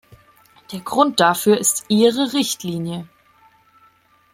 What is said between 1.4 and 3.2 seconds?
ist Ihre Richtlinie.